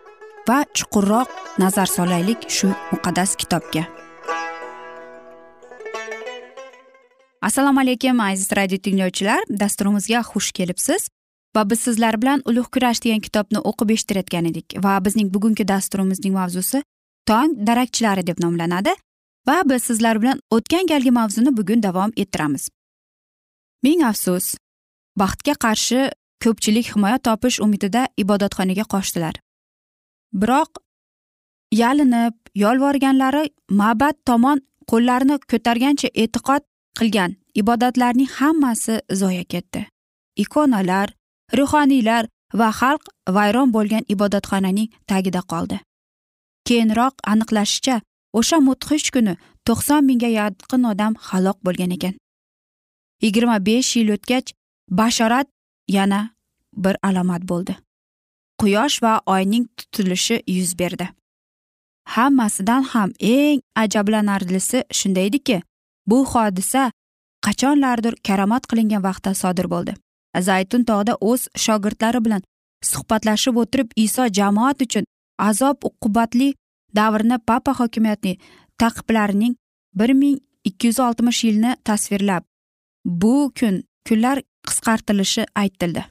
va 0.47 0.65
chuqurroq 0.73 1.29
nazar 1.59 1.87
solaylik 1.97 2.49
shu 2.49 2.67
muqaddas 2.91 3.35
kitobga. 3.35 3.83
Assalomu 7.41 7.79
alaykum 7.79 8.19
aziz 8.19 8.51
radio 8.57 8.77
tinglovchilar. 8.77 9.41
Dasturimizga 9.49 10.21
xush 10.31 10.51
kelibsiz 10.51 11.09
va 11.55 11.69
biz 11.69 11.79
sizlar 11.79 12.21
bilan 12.21 12.41
ulug' 12.45 12.69
kurash 12.73 13.03
degan 13.03 13.19
kitobni 13.19 13.59
o'qib 13.69 13.89
eshittirayotgan 13.95 14.45
edik 14.51 14.75
va 14.85 14.93
bizning 15.05 15.33
bugungi 15.33 15.67
dasturimizning 15.67 16.33
mavzusi 16.33 16.83
tong 17.29 17.55
darakchilari 17.67 18.27
deb 18.27 18.37
nomlanadi 18.43 18.93
va 19.47 19.57
biz 19.65 19.83
sizlar 19.89 20.21
bilan 20.21 20.39
o'tgan 20.51 20.87
galgi 20.91 21.11
mavzuni 21.11 21.57
bugun 21.57 21.83
davom 21.83 22.11
ettiramiz. 22.15 22.69
Ming 23.83 24.03
afsus 24.11 24.55
baxtga 25.19 25.53
qarshi 25.65 26.09
ko'pchilik 26.43 26.95
himoya 26.95 27.17
topish 27.17 27.59
umidida 27.65 28.07
ibodatxonaga 28.17 28.85
qochdilar. 28.93 29.35
Biroq 30.33 30.71
yalinib 31.71 32.35
yolvorganlari 32.63 33.43
ma'bad 33.69 34.15
tomon 34.25 34.59
qo'llarini 34.91 35.37
ko'targancha 35.51 36.09
e'tiqod 36.23 36.63
qilgan 36.99 37.31
ibodatlarning 37.61 38.29
hammasi 38.37 38.95
zoya 39.21 39.43
ketdi. 39.43 39.87
Ikonalar 40.43 41.07
ruhoniylar 41.57 42.23
va 42.59 42.69
xalq 42.79 43.03
vayron 43.37 43.69
bo'lgan 43.75 44.03
ibodatxonaning 44.13 44.89
tagida 45.09 45.41
qoldi. 45.51 45.77
Keyinroq 46.67 47.15
aniqlashicha 47.31 47.95
o'sha 48.39 48.57
mudhish 48.67 49.09
kuni 49.15 49.33
to'qson 49.67 50.01
mingga 50.09 50.29
yaqin 50.39 50.83
odam 50.91 51.13
halok 51.27 51.57
bo'lgan 51.65 51.91
ekan. 51.97 52.15
Yigirma 53.23 53.57
besh 53.67 53.95
yil 53.97 54.09
o'tgach 54.15 54.47
bashorat 54.99 55.47
yana 55.97 56.21
bir 56.83 56.95
alomat 57.07 57.43
bo'ldi. 57.51 57.73
Quyosh 58.61 58.97
va 59.03 59.13
oyning 59.25 59.65
tutilishi 59.77 60.43
yuz 60.47 60.79
berdi. 60.79 61.09
Hammasidan 62.15 62.83
ham 62.83 63.09
eng 63.19 63.61
ajablanarlisi 63.75 64.83
shunda 64.99 65.19
ediki 65.19 65.61
bu 66.09 66.25
hodisa 66.31 66.91
qachonlardir 67.45 68.13
karomat 68.27 68.63
qilingan 68.69 69.03
vaqtda 69.07 69.33
sodir 69.41 69.67
bo'ldi. 69.73 69.93
Zaytun 70.47 70.83
tog'da 70.89 71.13
o'z 71.29 71.41
shogirdlari 71.63 72.19
bilan 72.25 72.41
suhbatlashib 72.91 73.55
o'tirib 73.61 73.89
iso 74.05 74.23
jamoat 74.37 74.81
uchun 74.85 75.05
azob 75.49 75.77
uqubatli 75.89 76.53
davrni 76.95 77.37
papa 77.49 77.71
hokimiyati 77.79 78.37
taqiblarining 78.81 79.55
bir 79.99 80.11
ming 80.21 80.37
ikki 80.69 80.87
yuz 80.87 80.99
oltmish 81.07 81.43
yilni 81.47 81.75
tasvirlab 81.87 82.43
bu 83.21 83.35
kun 83.59 83.75
kunlar 84.07 84.37
qisqartirilishi 84.67 85.45
aytildi. 85.55 86.03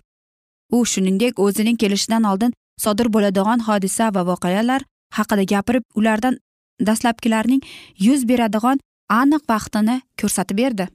U 0.76 0.84
shuningdek 0.92 1.38
o'zining 1.44 1.76
kelishidan 1.82 2.24
oldin 2.30 2.54
sodir 2.84 3.08
bo'ladigan 3.14 3.60
hodisa 3.68 4.14
va 4.14 4.22
voqealar 4.30 4.80
haqida 5.18 5.44
gapirib 5.52 5.84
ulardan 5.98 6.38
dastlabkilarning 6.86 7.62
yuz 8.06 8.28
beradigan 8.30 8.80
aniq 9.20 9.42
vaqtini 9.52 9.96
ko'rsatib 10.20 10.56
berdi. 10.62 10.88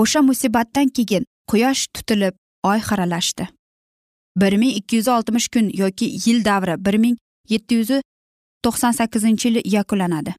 O'sha 0.00 0.20
musibatdan 0.22 0.88
keyin 0.96 1.24
quyosh 1.50 1.82
tutilib 1.94 2.34
oy 2.70 2.78
xiralashdi 2.88 3.48
bir 4.36 4.56
ming 4.56 4.76
ikki 4.76 4.96
yuz 4.96 5.08
oltmish 5.08 5.48
kun 5.48 5.70
yoki 5.74 6.04
yil 6.26 6.44
davri 6.44 6.84
bir 6.84 6.94
ming 6.94 7.16
yetti 7.48 7.74
yuz 7.74 7.90
to'qson 8.64 8.92
sakkizinchi 8.92 9.48
yili 9.48 9.62
yakunlanadi. 9.76 10.34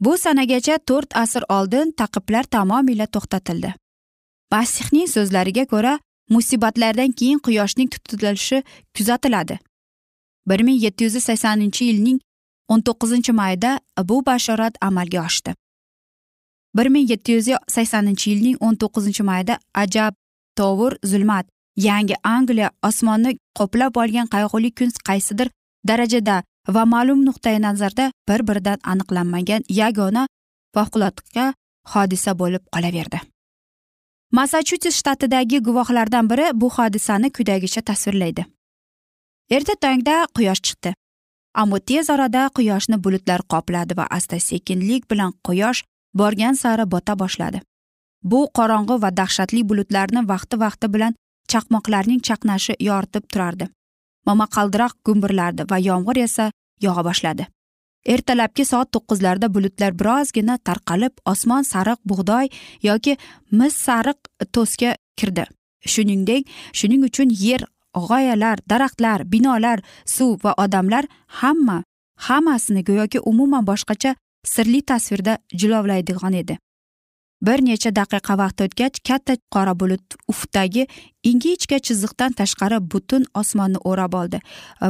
Bu 0.00 0.18
sanagacha 0.18 0.78
to'rt 0.78 1.16
asr 1.16 1.42
oldin 1.48 1.92
taqiblar 2.00 2.44
tamomila 2.44 3.06
to'xtatildi. 3.06 3.74
Masihning 4.52 5.08
so'zlariga 5.14 5.64
ko'ra 5.72 5.98
musibatlardan 6.30 7.12
keyin 7.12 7.38
quyoshning 7.38 7.90
tutilishi 7.90 8.62
kuzatiladi. 8.96 9.58
bir 10.46 10.60
ming 10.60 10.82
yetti 10.82 11.04
yuz 11.04 11.16
saksoninchi 11.24 11.84
yilning 11.84 12.18
o'n 12.68 12.80
to'qqizinchi 12.80 13.32
mayida 13.32 13.80
bu 14.08 14.26
bashorat 14.26 14.74
amalga 14.80 15.26
oshdi. 15.26 15.54
bir 16.76 16.86
ming 16.86 17.10
yetti 17.10 17.32
yuz 17.32 17.48
saksoninchi 17.68 18.30
yilning 18.30 18.56
o'n 18.60 18.74
to'qqizinchi 18.74 19.22
mayida 19.22 19.58
ajab 19.74 20.14
tovur 20.56 20.92
zulmat 21.04 21.46
yangi 21.76 22.14
angliya 22.22 22.70
osmonni 22.88 23.38
qoplab 23.58 23.96
olgan 23.96 24.26
qayg'uli 24.34 24.70
kun 24.78 24.90
qaysidir 25.08 25.48
darajada 25.88 26.42
va 26.68 26.84
ma'lum 26.84 27.24
nuqtai 27.28 27.58
nazarda 27.66 28.12
bir 28.28 28.40
biridan 28.48 28.78
aniqlanmagan 28.92 29.62
yagona 29.80 30.22
favqulodda 30.74 31.54
hodisa 31.92 32.38
bo'lib 32.38 32.62
qolaverdi. 32.74 33.33
Massachusets 34.36 34.96
shtatidagi 34.98 35.58
guvohlardan 35.66 36.28
biri 36.30 36.46
bu 36.60 36.68
hodisani 36.76 37.28
quyidagicha 37.36 37.82
tasvirlaydi. 37.88 38.42
Erta 39.50 39.74
tongda 39.82 40.14
quyosh 40.36 40.62
chiqdi. 40.66 40.90
Ammo 41.60 41.78
tez 41.78 42.10
orada 42.14 42.48
quyoshni 42.56 42.96
bulutlar 43.04 43.40
qopladi 43.52 43.96
va 43.98 44.06
asta 44.16 44.40
sekinlik 44.48 45.10
bilan 45.10 45.32
quyosh 45.46 45.84
borgan 46.20 46.54
sari 46.62 46.90
bota 46.90 47.18
boshladi. 47.22 47.60
Bu 48.30 48.40
qorong'i 48.58 48.96
va 49.02 49.10
dahshatli 49.20 49.62
bulutlarni 49.68 50.20
vaqti 50.32 50.60
vaqti 50.64 50.86
bilan 50.94 51.14
chaqmoqlarning 51.50 52.20
chaqnashi 52.28 52.74
yoritib 52.88 53.24
turardi. 53.32 53.68
Momaqaldiroq 54.26 54.94
gumburlardi 55.06 55.62
va 55.70 55.78
yomg'ir 55.88 56.16
esa 56.26 56.50
yog'a 56.86 57.02
boshladi. 57.08 57.46
Ertalabki 58.06 58.64
soat 58.64 58.92
to'qqizlarda 58.94 59.54
bulutlar 59.54 59.92
birozgina 60.00 60.58
tarqalib 60.68 61.14
osmon 61.32 61.62
sariq 61.72 62.00
bug'doy 62.10 62.48
yoki 62.82 63.16
mis 63.50 63.74
sariq 63.86 64.18
to'sga 64.54 64.96
kirdi. 65.16 65.44
Shuningdek 65.92 66.42
shuning 66.72 67.02
uchun 67.08 67.28
yer 67.46 67.62
g'oyalar 67.94 68.58
daraxtlar 68.70 69.24
binolar 69.32 69.78
suv 70.16 70.44
va 70.44 70.52
odamlar 70.64 71.04
hamma 71.40 71.82
hammasini 72.26 72.84
go'yoki 72.84 73.20
umuman 73.20 73.66
boshqacha 73.70 74.14
sirli 74.44 74.82
tasvirda 74.82 75.38
jilovlaydigan 75.60 76.32
edi. 76.42 76.58
Bir 77.42 77.60
necha 77.64 77.90
daqiqa 78.00 78.34
vaqt 78.42 78.60
o'tgach 78.64 79.00
katta 79.08 79.34
qora 79.54 79.74
bulut 79.80 80.16
ufqdagi 80.32 80.86
ingichka 81.30 81.78
chiziqdan 81.86 82.32
tashqari 82.40 82.78
butun 82.92 83.26
osmonni 83.40 83.78
o'rab 83.90 84.12
oldi 84.20 84.38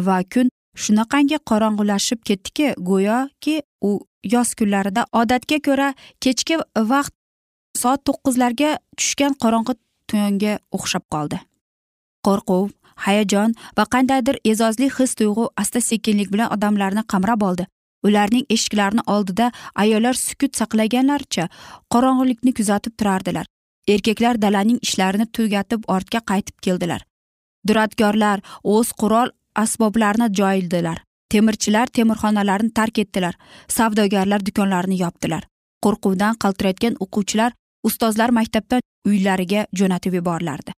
va 0.08 0.18
kun 0.34 0.50
shunaqangi 0.82 1.38
qorong'ulashib 1.50 2.20
ketdiki 2.28 2.74
go'yoki 2.90 3.56
u 3.88 3.90
yoz 4.34 4.54
kunlarida 4.58 5.06
odatga 5.20 5.58
ko'ra 5.66 5.88
kechki 6.24 6.58
vaqt 6.92 7.14
soat 7.80 8.00
to'qqizlarga 8.08 8.70
tushgan 8.98 9.36
qorong'i 9.42 9.74
tunga 10.10 10.58
o'xshab 10.76 11.04
qoldi. 11.14 11.38
Qo'rquv 12.26 12.70
hayajon 13.06 13.54
va 13.78 13.84
qandaydir 13.94 14.36
e'zozli 14.50 14.90
his 14.98 15.14
tuyg'u 15.20 15.48
asta 15.62 15.80
sekinlik 15.90 16.32
bilan 16.34 16.52
odamlarni 16.56 17.02
qamrab 17.12 17.42
oldi. 17.48 17.66
Ularning 18.06 18.44
eshiklarini 18.54 19.02
oldida 19.14 19.46
ayollar 19.82 20.14
sukut 20.26 20.52
saqlaganlaricha 20.60 21.48
qorong'ilikni 21.94 22.52
kuzatib 22.58 22.94
turardilar. 22.98 23.46
Erkaklar 23.88 24.40
dalaning 24.42 24.78
ishlarini 24.86 25.26
tugatib 25.36 25.88
ortga 25.94 26.20
qaytib 26.30 26.56
keldilar. 26.66 27.00
Duradgorlar 27.68 28.38
o'z 28.74 28.92
qurol 29.00 29.32
asboblarni 29.54 30.28
joyildilar. 30.40 31.02
Temirchilar 31.32 31.86
temirxonalarni 31.86 32.70
tark 32.78 32.98
etdilar. 32.98 33.34
Savdogarlar 33.68 34.46
do'konlarini 34.46 35.00
yopdilar. 35.00 35.42
Qo'rquvdan 35.84 36.40
qaltirayotgan 36.42 36.94
o'quvchilar 37.04 37.52
ustozlar 37.84 38.30
maktabdan 38.30 38.80
uylariga 39.08 39.66
jo'natib 39.78 40.14
yuborilardi 40.20 40.72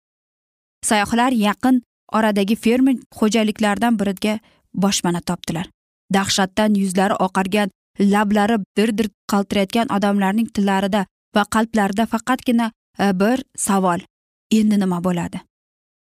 sayyohlar 0.86 1.32
yaqin 1.48 1.82
oradagi 2.18 2.56
fermer 2.66 2.98
xo'jaliklaridan 3.20 3.98
biriga 4.00 4.40
boshpana 4.84 5.22
topdilar. 5.30 5.66
Dahshatdan 6.14 6.78
yuzlari 6.82 7.16
oqargan 7.26 7.70
lablari 8.14 8.58
dir 8.78 8.90
dir 8.98 9.08
qaltirayotgan 9.32 9.94
odamlarning 9.98 10.50
tillarida 10.56 11.06
va 11.36 11.44
qalblarida 11.56 12.06
faqatgina 12.14 12.72
e, 13.00 13.06
bir 13.22 13.44
savol 13.68 14.00
endi 14.60 14.80
nima 14.84 15.00
bo'ladi? 15.08 15.42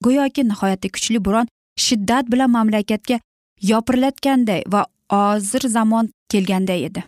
Go'yoki 0.05 0.41
nihoyatda 0.51 0.89
kuchli 0.95 1.19
bo'ron 1.27 1.47
shiddat 1.77 2.31
bilan 2.31 2.51
mamlakatga 2.51 3.19
yopirilayotganday 3.61 4.63
va 4.67 4.85
hozir 5.11 5.69
zamon 5.75 6.09
kelganday 6.31 6.85
edi. 6.85 7.03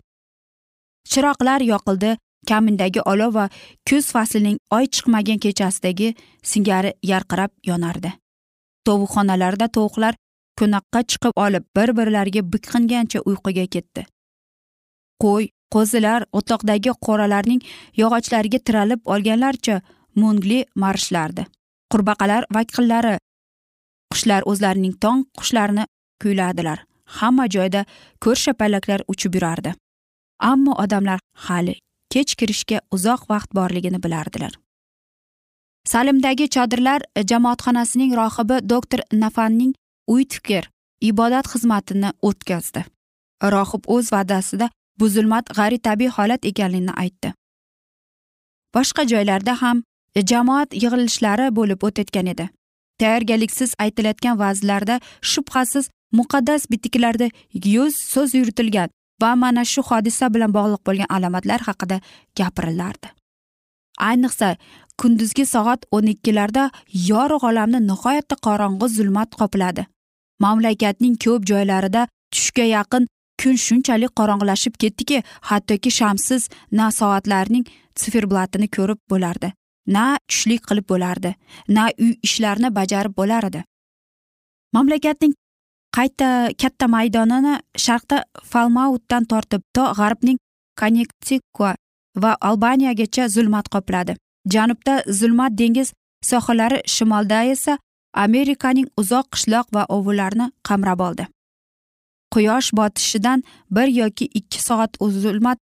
Chiroqlar 1.09 1.61
yoqildi 1.71 2.17
kamindagi 2.47 3.01
olov 3.11 3.33
va 3.33 3.49
kuz 3.89 4.05
faslining 4.15 4.57
oy 4.71 4.85
chiqmagan 4.93 5.39
kechasidagi 5.45 6.13
singari 6.43 6.93
yarqirab 7.11 7.51
yonardi. 7.69 8.11
Tovuqxonalarda 8.87 9.67
tovuqlar 9.77 10.13
ko'naqqa 10.59 11.01
chiqib 11.11 11.33
olib 11.45 11.63
bir 11.75 11.89
birlariga 11.97 12.41
biqingancha 12.53 13.19
uyquga 13.29 13.65
ketdi. 13.75 14.05
Qo'y 15.23 15.49
qo'zilar 15.73 16.25
o'tloqdagi 16.39 16.91
qo'ralarning 17.05 17.61
yog'ochlariga 18.01 18.59
tiralib 18.67 19.01
olganlarcha 19.13 19.81
mungli 20.21 20.59
marishlardi 20.83 21.43
qurbaqalar 21.91 22.45
vakillari 22.57 23.13
qushlar 24.17 24.41
o'zlarining 24.51 24.95
tong 25.03 25.25
qushlarini 25.37 25.85
kuyladilar. 26.21 26.79
Hamma 27.05 27.45
joyda 27.55 27.85
ko'rshapalaklar 28.23 29.01
uchib 29.07 29.35
yurardi. 29.37 29.73
Ammo 30.39 30.73
odamlar 30.83 31.19
hali 31.47 31.75
kech 32.13 32.35
kirishga 32.39 32.79
uzoq 32.91 33.21
vaqt 33.29 33.53
borligini 33.57 33.99
bilardilar. 34.03 34.53
Salimdagi 35.91 36.49
chodirlar 36.55 37.01
jamoatxonasining 37.31 38.11
rohibi 38.19 38.57
doktor 38.69 38.99
nafanning 39.23 39.73
uy 40.13 40.23
fikr 40.33 40.69
ibodat 41.09 41.45
xizmatini 41.53 42.11
o'tkazdi. 42.29 42.81
Rohib 43.53 43.83
o'z 43.95 44.11
va'dasida 44.15 44.69
bu 44.99 45.09
zulmat 45.15 45.45
g'ayri 45.57 45.79
tabiiy 45.87 46.11
holat 46.17 46.45
ekanligini 46.51 46.93
aytdi. 47.03 47.33
Boshqa 48.75 49.07
joylarda 49.11 49.61
ham 49.61 49.83
jamoat 50.31 50.73
yig'ilishlari 50.83 51.55
bo'lib 51.57 51.83
o'tayotgan 51.87 52.27
edi. 52.33 52.49
Tayyorgarliksiz 53.01 53.73
aytilayotgan 53.85 54.39
va'zlarda 54.41 54.99
shubhasiz 55.31 55.89
muqaddas 56.19 56.69
bitiklarda 56.71 57.27
yuz 57.75 57.95
so'z 58.13 58.33
yuritilgan 58.39 58.89
va 59.21 59.35
mana 59.43 59.63
shu 59.73 59.81
hodisa 59.89 60.33
bilan 60.33 60.53
bog'liq 60.57 60.81
bo'lgan 60.87 61.09
alomatlar 61.17 61.61
haqida 61.67 61.97
gapirilardi 62.39 63.07
ayniqsa 64.09 64.49
kunduzgi 65.01 65.45
soat 65.53 65.85
o'n 65.91 66.07
ikkilarda 66.13 66.63
yorug' 67.11 67.47
olamni 67.51 67.79
nihoyatda 67.89 68.35
qorong'i 68.47 68.87
zulmat 68.97 69.29
qopladi 69.41 69.87
mamlakatning 70.45 71.15
ko'p 71.25 71.41
joylarida 71.51 72.07
tushga 72.33 72.65
yaqin 72.77 73.07
kun 73.41 73.55
shunchalik 73.65 74.11
qorong'ilashib 74.19 74.77
ketdiki 74.83 75.21
hattoki 75.49 75.91
shamsiz 75.99 76.49
na 76.71 76.87
soatlarning 76.99 77.65
siferblatini 78.01 78.67
ko'rib 78.77 78.99
bo'lardi. 79.11 79.51
Na 79.95 80.05
tushlik 80.27 80.61
qilib 80.69 80.87
bo'lardi 80.91 81.33
na 81.75 81.89
uy 82.05 82.13
ishlarini 82.27 82.69
bajarib 82.79 83.13
bo'lar 83.19 83.49
edi. 83.49 83.63
Mamlakatning 84.75 85.33
qayta 85.97 86.29
katta 86.61 86.87
maydonini 86.95 87.53
sharqda 87.85 88.17
falmautdan 88.51 89.23
tortib 89.31 89.61
to 89.75 89.83
g'arbning 89.99 90.37
konnektikua 90.81 91.71
va 92.23 92.31
albaniyagacha 92.49 93.29
zulmat 93.35 93.69
qopladi. 93.75 94.13
Janubda 94.53 95.03
zulmat 95.19 95.57
dengiz 95.61 95.93
sohillari 96.29 96.79
shimolda 96.95 97.43
esa 97.53 97.77
amerikaning 98.25 98.87
uzoq 99.01 99.25
qishloq 99.33 99.67
va 99.75 99.83
ovullarni 99.95 100.51
qamrab 100.67 100.99
oldi. 101.07 101.27
Quyosh 102.33 102.69
botishidan 102.79 103.43
bir 103.71 103.87
yoki 103.87 104.25
ikki 104.39 104.63
soat 104.63 104.97
zulmat 105.23 105.59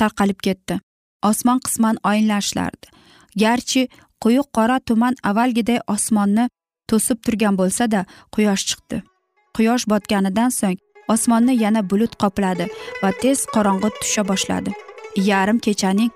tarqalib 0.00 0.40
ketdi. 0.46 0.80
Osmon 1.22 1.58
qisman 1.66 1.96
oyinlashlardi. 2.10 2.86
Garchi 3.36 3.88
quyuq 4.22 4.48
qora 4.56 4.78
tuman 4.88 5.14
avvalgiday 5.30 5.80
osmonni 5.94 6.48
to'sib 6.88 7.18
turgan 7.24 7.58
bo'lsa 7.60 7.90
da 7.94 8.04
quyosh 8.34 8.64
chiqdi. 8.68 9.02
Quyosh 9.56 9.84
botganidan 9.92 10.50
so'ng 10.60 10.78
osmonni 11.14 11.54
yana 11.64 11.82
bulut 11.90 12.14
qopladi 12.22 12.66
va 13.02 13.10
tez 13.22 13.46
qorong'i 13.54 13.90
tusha 14.00 14.22
boshladi. 14.30 14.70
Yarim 15.30 15.58
kechaning 15.66 16.10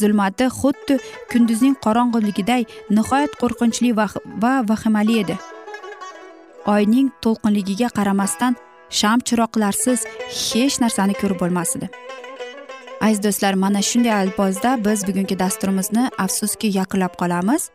zulmati 0.00 0.46
xuddi 0.60 0.94
kunduzning 1.32 1.76
qorong'iligiday 1.84 2.62
nihoyat 2.96 3.32
qo'rqinchli 3.40 3.90
va 4.42 4.54
vahimali 4.70 5.14
edi. 5.22 5.36
Oyning 6.74 7.08
to'lqinligiga 7.22 7.88
qaramasdan 7.98 8.56
sham 9.00 9.18
chiroqlarsiz 9.28 10.00
hech 10.44 10.76
narsani 10.82 11.14
ko'rib 11.20 11.38
bo'lmas 11.42 11.76
edi 11.76 11.88
aziz 13.00 13.22
do'stlar 13.24 13.54
mana 13.54 13.82
shunday 13.82 14.12
alpozda 14.12 14.84
biz 14.84 15.06
bugungi 15.08 15.38
dasturimizni 15.38 16.04
afsuski 16.18 16.66
yakunlab 16.78 17.14
qolamiz. 17.22 17.70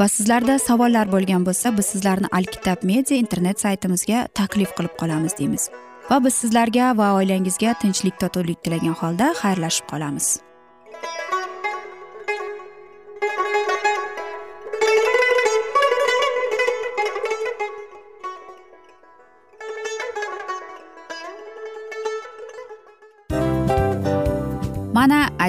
Va 0.00 0.08
sizlarda 0.08 0.58
savollar 0.58 1.12
bo'lgan 1.12 1.46
bo'lsa 1.48 1.76
biz 1.78 1.86
sizlarni 1.92 2.28
alkitab 2.38 2.84
media 2.90 3.16
internet 3.16 3.60
saytimizga 3.60 4.28
taklif 4.34 4.70
qilib 4.76 4.94
qolamiz 5.00 5.38
deymiz. 5.38 5.70
Va 6.10 6.24
biz 6.24 6.34
sizlarga 6.34 6.92
va 7.00 7.14
oilangizga 7.18 7.74
tinchlik 7.82 8.20
totuvlik 8.22 8.64
tilagan 8.64 8.96
holda 9.02 9.34
xayrlashib 9.42 9.86
qolamiz. 9.92 10.38